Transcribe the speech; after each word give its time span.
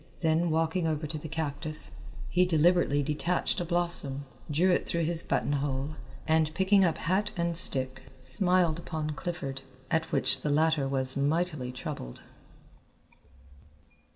Then 0.21 0.49
walking 0.49 0.87
over 0.87 1.05
to 1.05 1.19
the 1.19 1.27
cactus, 1.29 1.91
he 2.27 2.43
deliberately 2.43 3.03
detached 3.03 3.61
a 3.61 3.65
blossom, 3.65 4.25
drew 4.49 4.71
it 4.71 4.87
through 4.89 5.03
his 5.03 5.21
buttonhole, 5.21 5.91
and 6.27 6.51
picking 6.55 6.83
up 6.83 6.97
hat 6.97 7.29
and 7.37 7.55
stick, 7.55 8.01
smiled 8.19 8.79
upon 8.79 9.11
Clifford, 9.11 9.61
at 9.91 10.11
which 10.11 10.41
the 10.41 10.49
latter 10.49 10.87
was 10.87 11.15
mightily 11.15 11.71
troubled. 11.71 12.21